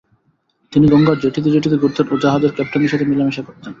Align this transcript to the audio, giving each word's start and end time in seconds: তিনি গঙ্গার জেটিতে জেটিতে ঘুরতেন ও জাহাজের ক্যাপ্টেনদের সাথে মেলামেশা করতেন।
তিনি 0.73 0.85
গঙ্গার 0.87 1.17
জেটিতে 1.23 1.49
জেটিতে 1.51 1.77
ঘুরতেন 1.77 2.05
ও 2.11 2.15
জাহাজের 2.23 2.55
ক্যাপ্টেনদের 2.55 2.91
সাথে 2.93 3.05
মেলামেশা 3.05 3.43
করতেন। 3.47 3.69